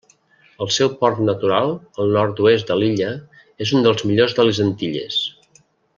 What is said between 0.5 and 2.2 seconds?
El seu port natural, al